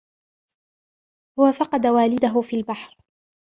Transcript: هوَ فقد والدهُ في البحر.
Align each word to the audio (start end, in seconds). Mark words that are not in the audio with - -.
هوَ 1.39 1.51
فقد 1.51 1.87
والدهُ 1.87 2.41
في 2.41 2.55
البحر. 2.55 2.97